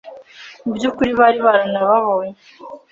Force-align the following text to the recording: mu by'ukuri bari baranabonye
mu 0.63 0.71
by'ukuri 0.77 1.11
bari 1.19 1.39
baranabonye 1.45 2.37